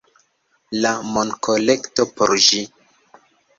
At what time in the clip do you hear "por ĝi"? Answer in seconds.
2.17-2.65